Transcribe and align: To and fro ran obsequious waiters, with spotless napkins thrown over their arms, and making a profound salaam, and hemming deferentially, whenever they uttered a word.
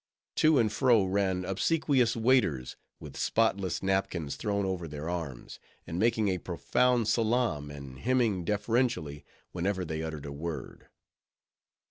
To 0.37 0.57
and 0.57 0.71
fro 0.73 1.03
ran 1.03 1.45
obsequious 1.45 2.15
waiters, 2.15 2.75
with 2.99 3.15
spotless 3.15 3.83
napkins 3.83 4.35
thrown 4.35 4.65
over 4.65 4.87
their 4.87 5.07
arms, 5.07 5.59
and 5.85 5.99
making 5.99 6.27
a 6.27 6.39
profound 6.39 7.07
salaam, 7.07 7.69
and 7.69 7.99
hemming 7.99 8.43
deferentially, 8.43 9.23
whenever 9.51 9.85
they 9.85 10.01
uttered 10.01 10.25
a 10.25 10.31
word. 10.31 10.87